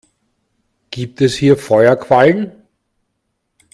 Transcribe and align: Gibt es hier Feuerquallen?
Gibt 0.89 1.21
es 1.21 1.35
hier 1.35 1.57
Feuerquallen? 1.57 2.53